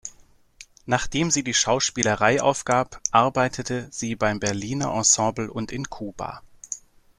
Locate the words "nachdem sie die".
0.87-1.53